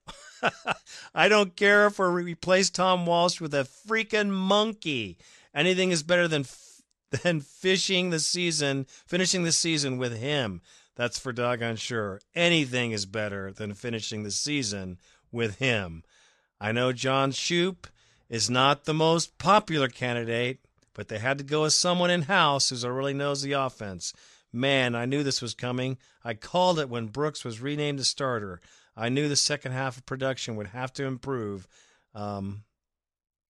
[1.15, 5.19] I don't care if we replace Tom Walsh with a freaking monkey.
[5.55, 6.47] Anything is better than
[7.23, 10.63] than fishing the season, finishing the season with him.
[10.97, 12.21] That's for doggone sure.
[12.35, 14.99] Anything is better than finishing the season
[15.31, 16.05] with him.
[16.61, 17.87] I know John Shoop
[18.29, 20.61] is not the most popular candidate,
[20.95, 24.13] but they had to go with someone in house who really knows the offense.
[24.53, 25.99] Man, I knew this was coming.
[26.25, 28.61] I called it when Brooks was renamed the starter.
[28.97, 31.67] I knew the second half of production would have to improve.
[32.15, 32.65] Um,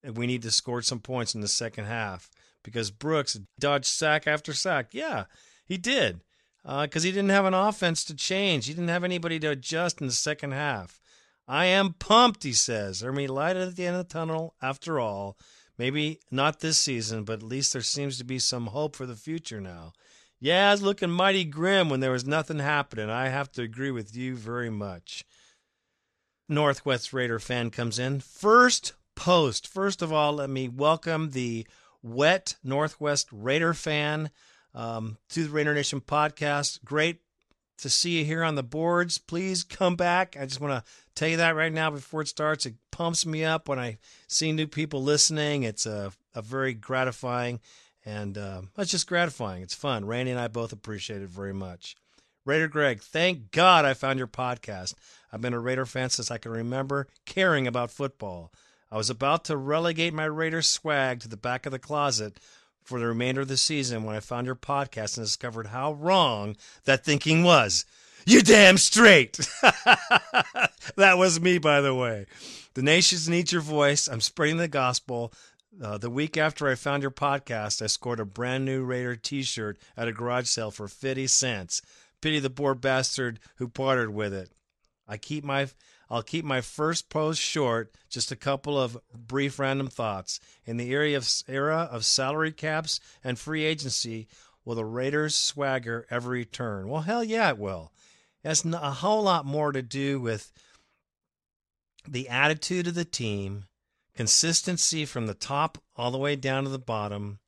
[0.03, 2.29] we need to score some points in the second half
[2.63, 4.89] because Brooks dodged sack after sack.
[4.91, 5.25] Yeah,
[5.65, 6.21] he did
[6.63, 8.67] because uh, he didn't have an offense to change.
[8.67, 11.01] He didn't have anybody to adjust in the second half.
[11.47, 12.99] I am pumped, he says.
[12.99, 15.37] There may light at the end of the tunnel after all.
[15.81, 19.15] Maybe not this season, but at least there seems to be some hope for the
[19.15, 19.93] future now.
[20.39, 23.09] Yeah, it's looking mighty grim when there was nothing happening.
[23.09, 25.25] I have to agree with you very much.
[26.47, 28.19] Northwest Raider fan comes in.
[28.19, 29.67] First post.
[29.67, 31.65] First of all, let me welcome the
[32.03, 34.29] wet Northwest Raider fan
[34.75, 36.85] um, to the Raider Nation podcast.
[36.85, 37.21] Great
[37.79, 39.17] to see you here on the boards.
[39.17, 40.37] Please come back.
[40.39, 42.67] I just want to tell you that right now before it starts.
[42.67, 45.63] It pumps me up when I see new people listening.
[45.63, 47.59] It's a, a very gratifying
[48.05, 49.61] and uh, it's just gratifying.
[49.63, 50.05] It's fun.
[50.05, 51.95] Randy and I both appreciate it very much.
[52.43, 54.95] Raider Greg, thank God I found your podcast.
[55.31, 58.51] I've been a Raider fan since I can remember caring about football.
[58.91, 62.39] I was about to relegate my Raider swag to the back of the closet
[62.83, 66.57] for the remainder of the season when I found your podcast and discovered how wrong
[66.85, 67.85] that thinking was.
[68.25, 69.37] You damn straight.
[70.95, 72.25] that was me, by the way.
[72.73, 74.07] The nations need your voice.
[74.07, 75.33] I'm spreading the gospel.
[75.81, 79.41] Uh, the week after I found your podcast, I scored a brand new Raider t
[79.43, 81.81] shirt at a garage sale for 50 cents.
[82.21, 84.51] Pity the poor bastard who parted with it.
[85.07, 85.67] I keep my
[86.09, 90.41] I'll keep my first post short, just a couple of brief random thoughts.
[90.65, 94.27] In the era of, era of salary caps and free agency,
[94.65, 96.89] will the Raiders' swagger ever return?
[96.89, 97.93] Well, hell yeah, it will.
[98.43, 100.51] Has a whole lot more to do with
[102.07, 103.65] the attitude of the team,
[104.15, 107.39] consistency from the top all the way down to the bottom.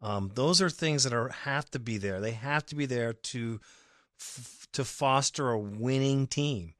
[0.00, 2.20] Um, those are things that are have to be there.
[2.20, 3.60] They have to be there to
[4.18, 6.74] f- to foster a winning team.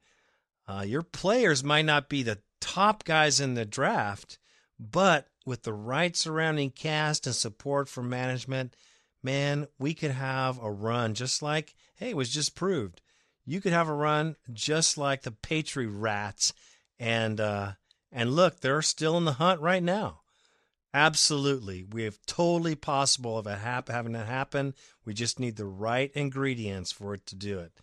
[0.67, 4.39] Uh, your players might not be the top guys in the draft,
[4.79, 8.75] but with the right surrounding cast and support from management,
[9.21, 13.01] man, we could have a run just like, hey, it was just proved.
[13.45, 16.53] You could have a run just like the Patriot Rats.
[16.99, 17.73] And, uh,
[18.11, 20.21] and look, they're still in the hunt right now.
[20.93, 21.83] Absolutely.
[21.83, 24.73] We have totally possible of it hap- having that happen.
[25.03, 27.73] We just need the right ingredients for it to do it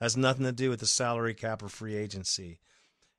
[0.00, 2.60] has nothing to do with the salary cap or free agency.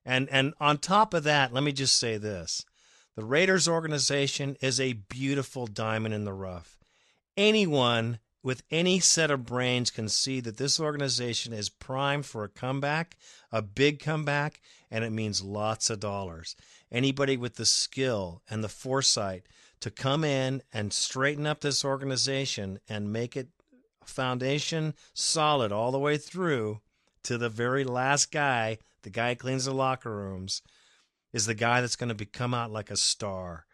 [0.05, 2.63] And and on top of that, let me just say this.
[3.15, 6.77] The Raiders organization is a beautiful diamond in the rough.
[7.35, 12.47] Anyone with any set of brains can see that this organization is primed for a
[12.47, 13.17] comeback,
[13.51, 16.55] a big comeback, and it means lots of dollars.
[16.91, 19.47] Anybody with the skill and the foresight
[19.79, 23.47] to come in and straighten up this organization and make it
[24.05, 26.81] foundation solid all the way through
[27.23, 30.61] to the very last guy, the guy who cleans the locker rooms,
[31.33, 33.65] is the guy that's going to come out like a star.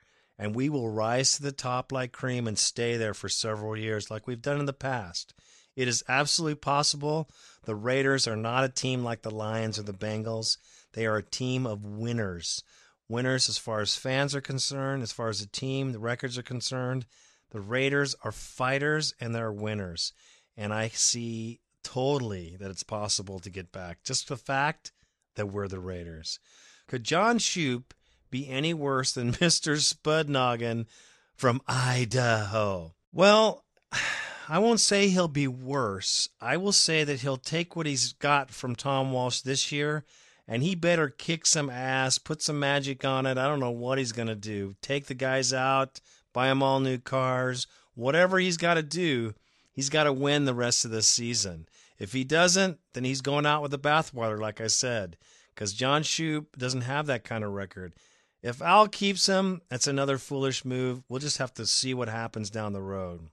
[0.41, 4.09] And we will rise to the top like cream and stay there for several years,
[4.09, 5.35] like we've done in the past.
[5.75, 7.29] It is absolutely possible.
[7.65, 10.57] The Raiders are not a team like the Lions or the Bengals.
[10.93, 12.63] They are a team of winners.
[13.07, 16.43] Winners as far as fans are concerned, as far as the team, the records are
[16.43, 17.05] concerned.
[17.51, 20.11] The Raiders are fighters and they're winners.
[20.57, 24.03] And I see totally that it's possible to get back.
[24.03, 24.91] Just the fact
[25.35, 26.39] that we're the Raiders.
[26.87, 27.93] Could John Shoop
[28.31, 29.77] be any worse than Mr.
[29.77, 30.87] Spudnoggin
[31.35, 32.93] from Idaho?
[33.13, 33.63] Well,
[34.49, 36.27] I won't say he'll be worse.
[36.41, 40.03] I will say that he'll take what he's got from Tom Walsh this year
[40.47, 43.37] and he better kick some ass, put some magic on it.
[43.37, 44.75] I don't know what he's going to do.
[44.81, 46.01] Take the guys out,
[46.33, 49.33] buy them all new cars, whatever he's got to do,
[49.71, 51.67] he's got to win the rest of the season.
[51.99, 55.17] If he doesn't, then he's going out with the bathwater, like I said,
[55.53, 57.93] because John Shoop doesn't have that kind of record.
[58.41, 61.03] If Al keeps him, that's another foolish move.
[61.07, 63.29] We'll just have to see what happens down the road.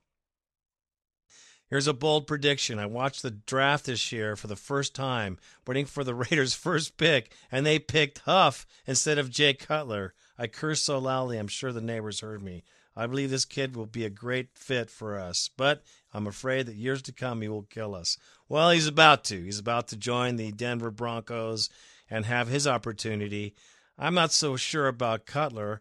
[1.69, 2.79] Here's a bold prediction.
[2.79, 6.97] I watched the draft this year for the first time, waiting for the Raiders' first
[6.97, 10.15] pick, and they picked Huff instead of Jay Cutler.
[10.39, 12.65] I cursed so loudly, I'm sure the neighbors heard me.
[12.97, 16.75] I believe this kid will be a great fit for us, but I'm afraid that
[16.75, 18.17] years to come he will kill us.
[18.49, 19.43] Well, he's about to.
[19.43, 21.69] He's about to join the Denver Broncos
[22.11, 23.55] and have his opportunity.
[23.99, 25.81] I'm not so sure about Cutler.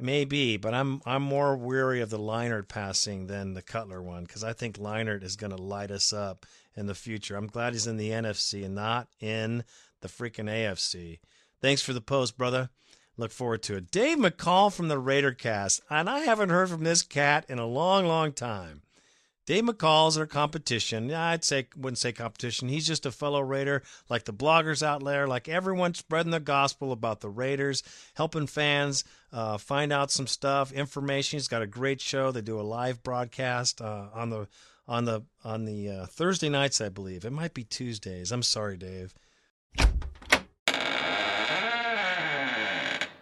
[0.00, 4.44] Maybe, but I'm I'm more weary of the Leinart passing than the Cutler one because
[4.44, 6.46] I think Leinart is going to light us up
[6.76, 7.34] in the future.
[7.34, 9.64] I'm glad he's in the NFC and not in
[10.00, 11.18] the freaking AFC.
[11.60, 12.70] Thanks for the post, brother.
[13.16, 13.90] Look forward to it.
[13.90, 17.66] Dave McCall from the Raider cast, and I haven't heard from this cat in a
[17.66, 18.82] long, long time.
[19.48, 21.10] Dave McCall's our competition.
[21.10, 22.68] I'd say wouldn't say competition.
[22.68, 26.92] He's just a fellow Raider, like the bloggers out there, like everyone spreading the gospel
[26.92, 27.82] about the Raiders,
[28.12, 31.38] helping fans uh, find out some stuff, information.
[31.38, 32.30] He's got a great show.
[32.30, 34.48] They do a live broadcast uh, on the
[34.86, 37.24] on the on the uh, Thursday nights, I believe.
[37.24, 38.30] It might be Tuesdays.
[38.30, 39.14] I'm sorry, Dave.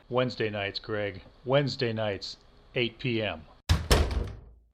[0.09, 1.23] Wednesday nights, Greg.
[1.45, 2.39] Wednesday nights,
[2.75, 3.43] 8 p.m.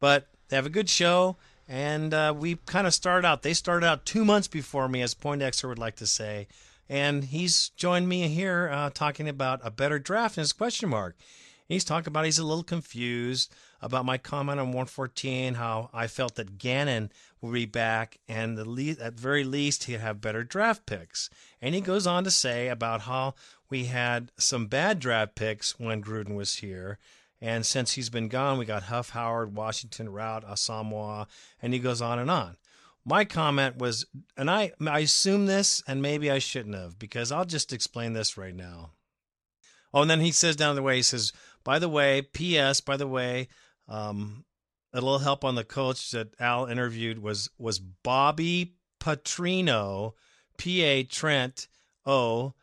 [0.01, 3.41] But they have a good show, and uh, we kind of started out.
[3.41, 6.47] They started out two months before me, as Poindexter would like to say,
[6.91, 11.17] and he's joined me here uh, talking about a better draft and his question mark.
[11.67, 16.35] He's talking about he's a little confused about my comment on 114, how I felt
[16.35, 20.85] that Gannon would be back, and the le- at very least he'd have better draft
[20.85, 21.31] picks.
[21.63, 23.37] And he goes on to say about how
[23.71, 26.99] we had some bad draft picks when Gruden was here.
[27.43, 31.27] And since he's been gone, we got Huff Howard, Washington Routt, Asomugha,
[31.61, 32.57] and he goes on and on.
[33.05, 37.45] My comment was, and I, I assume this, and maybe I shouldn't have, because I'll
[37.45, 38.93] just explain this right now.
[39.93, 41.33] Oh, and then he says down the way, he says,
[41.65, 43.49] by the way, P.S., by the way,
[43.89, 44.45] um,
[44.93, 50.13] a little help on the coach that Al interviewed was was Bobby Petrino,
[50.59, 51.67] P A Trent
[52.07, 52.55] O.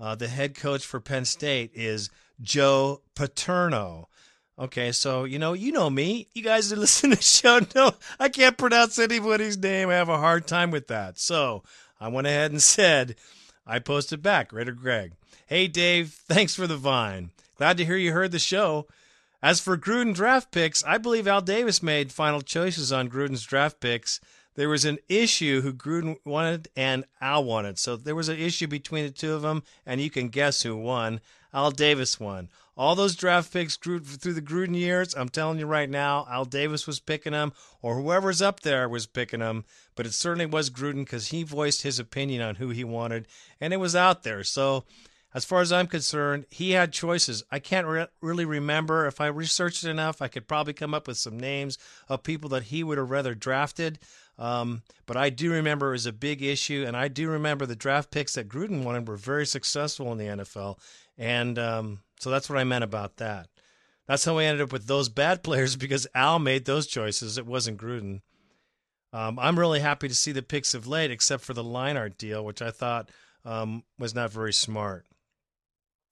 [0.00, 2.08] Uh, the head coach for Penn State is
[2.40, 4.08] Joe Paterno.
[4.58, 6.28] Okay, so you know, you know me.
[6.34, 9.88] You guys that listen to the show know I can't pronounce anybody's name.
[9.88, 11.18] I have a hard time with that.
[11.18, 11.62] So
[12.00, 13.16] I went ahead and said,
[13.66, 15.12] I posted back, Raider Greg.
[15.46, 17.30] Hey Dave, thanks for the vine.
[17.56, 18.86] Glad to hear you heard the show.
[19.42, 23.80] As for Gruden draft picks, I believe Al Davis made final choices on Gruden's draft
[23.80, 24.20] picks.
[24.54, 27.78] There was an issue who Gruden wanted and Al wanted.
[27.78, 30.76] So there was an issue between the two of them, and you can guess who
[30.76, 31.20] won.
[31.52, 32.50] Al Davis won.
[32.74, 36.86] All those draft picks through the Gruden years, I'm telling you right now, Al Davis
[36.86, 37.52] was picking them,
[37.82, 39.64] or whoever's up there was picking them.
[39.94, 43.28] But it certainly was Gruden because he voiced his opinion on who he wanted,
[43.60, 44.42] and it was out there.
[44.42, 44.84] So,
[45.34, 47.42] as far as I'm concerned, he had choices.
[47.50, 49.06] I can't re- really remember.
[49.06, 52.64] If I researched enough, I could probably come up with some names of people that
[52.64, 53.98] he would have rather drafted.
[54.38, 57.76] Um, but I do remember it was a big issue, and I do remember the
[57.76, 60.78] draft picks that Gruden wanted were very successful in the NFL.
[61.18, 63.48] And um, so that's what I meant about that.
[64.06, 67.38] That's how we ended up with those bad players because Al made those choices.
[67.38, 68.22] It wasn't Gruden.
[69.12, 72.44] Um, I'm really happy to see the picks of late, except for the Leinart deal,
[72.44, 73.10] which I thought
[73.44, 75.06] um, was not very smart.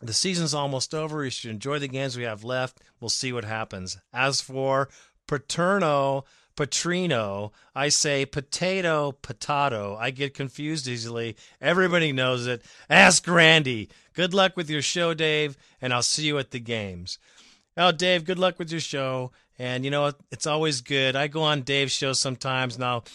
[0.01, 1.25] The season's almost over.
[1.25, 2.81] You should enjoy the games we have left.
[3.01, 3.99] We'll see what happens.
[4.13, 4.89] As for
[5.27, 6.25] Paterno,
[6.61, 9.97] Petrino, I say potato, potato.
[9.99, 11.37] I get confused easily.
[11.59, 12.63] Everybody knows it.
[12.91, 13.89] Ask Randy.
[14.13, 17.19] Good luck with your show, Dave, and I'll see you at the games.
[17.79, 19.33] Oh, Dave, good luck with your show.
[19.59, 21.17] And you know, it's always good.
[21.17, 23.07] I go on Dave's show sometimes, and I'll,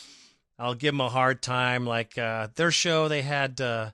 [0.57, 1.85] I'll give him a hard time.
[1.85, 3.91] Like uh, their show, they had uh,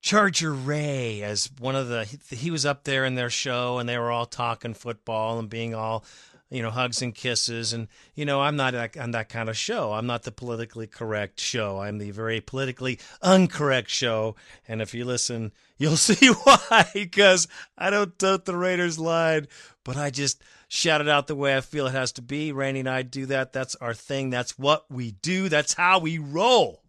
[0.00, 2.04] Charger Ray as one of the.
[2.30, 5.76] He was up there in their show, and they were all talking football and being
[5.76, 6.04] all
[6.50, 7.72] you know, hugs and kisses.
[7.72, 9.92] And, you know, I'm not on that kind of show.
[9.92, 11.80] I'm not the politically correct show.
[11.80, 14.36] I'm the very politically incorrect show.
[14.66, 19.48] And if you listen, you'll see why, because I don't tote the Raiders line,
[19.84, 22.52] but I just shout it out the way I feel it has to be.
[22.52, 23.52] Randy and I do that.
[23.52, 24.30] That's our thing.
[24.30, 25.48] That's what we do.
[25.48, 26.82] That's how we roll.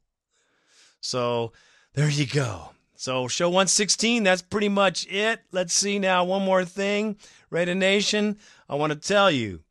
[1.02, 1.54] So
[1.94, 2.72] there you go.
[2.96, 5.40] So, show 116, that's pretty much it.
[5.54, 6.26] Let's see now.
[6.26, 7.16] One more thing.
[7.50, 8.38] Raider Nation,
[8.70, 9.62] I want to tell you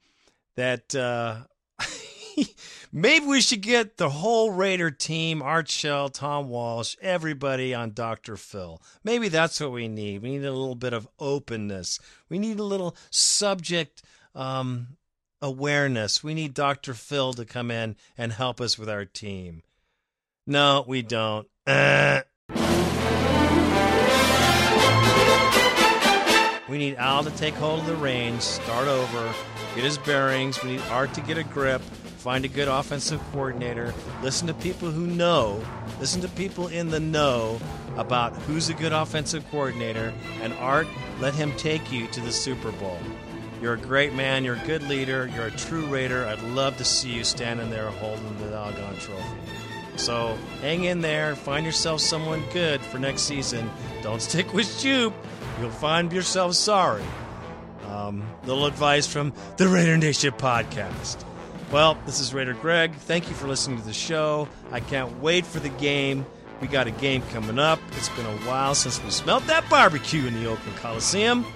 [0.57, 1.43] that uh,
[2.93, 8.37] maybe we should get the whole Raider team, Art Shell, Tom Walsh, everybody on Dr.
[8.37, 8.83] Phil.
[9.05, 10.23] Maybe that's what we need.
[10.23, 12.01] We need a little bit of openness.
[12.29, 14.03] We need a little subject
[14.35, 14.97] um,
[15.41, 16.25] awareness.
[16.25, 16.93] We need Dr.
[16.93, 19.63] Phil to come in and help us with our team.
[20.45, 21.47] No, we don't.
[21.67, 22.23] Uh.
[26.69, 29.35] We need Al to take hold of the reins, start over,
[29.75, 30.63] get his bearings.
[30.63, 34.91] We need Art to get a grip, find a good offensive coordinator, listen to people
[34.91, 35.65] who know,
[35.99, 37.59] listen to people in the know
[37.97, 40.13] about who's a good offensive coordinator,
[40.43, 40.87] and Art,
[41.21, 42.99] let him take you to the Super Bowl.
[43.63, 46.27] You're a great man, you're a good leader, you're a true Raider.
[46.27, 49.25] I'd love to see you standing there holding the doggone trophy.
[49.97, 53.69] So hang in there, find yourself someone good for next season.
[54.03, 55.13] Don't stick with Shoop
[55.61, 57.05] you'll find yourself sorry.
[57.87, 61.25] Um, little advice from the Raider Nation podcast.
[61.71, 62.95] Well, this is Raider Greg.
[62.95, 64.49] Thank you for listening to the show.
[64.73, 66.25] I can't wait for the game.
[66.61, 67.79] We got a game coming up.
[67.93, 71.47] It's been a while since we smelt that barbecue in the Oakland Coliseum.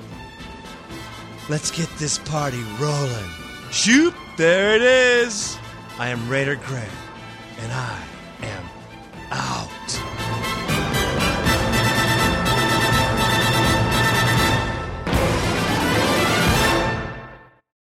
[1.49, 3.31] Let's get this party rolling.
[3.71, 5.59] Shoop, there it is.
[5.99, 6.89] I am Raider Greg,
[7.59, 8.05] and I
[8.43, 8.65] am